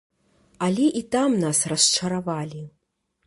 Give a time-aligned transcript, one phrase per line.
[0.67, 2.63] Але і там нас расчаравалі.